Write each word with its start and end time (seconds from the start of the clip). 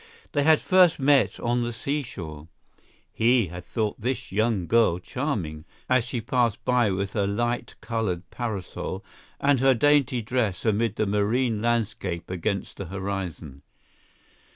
They 0.31 0.41
had 0.41 0.59
first 0.59 0.99
met 0.99 1.39
on 1.39 1.61
the 1.61 1.71
sea 1.71 2.01
shore. 2.01 2.47
He 3.13 3.49
had 3.49 3.63
thought 3.63 4.01
this 4.01 4.31
young 4.31 4.65
girl 4.65 4.97
charming, 4.97 5.63
as 5.87 6.03
she 6.03 6.21
passed 6.21 6.65
by 6.65 6.89
with 6.89 7.13
her 7.13 7.27
light 7.27 7.75
colored 7.81 8.27
parasol 8.31 9.05
and 9.39 9.59
her 9.59 9.75
dainty 9.75 10.23
dress 10.23 10.65
amid 10.65 10.95
the 10.95 11.05
marine 11.05 11.61
landscape 11.61 12.31
against 12.31 12.77
the 12.77 12.85
horizon. 12.85 13.61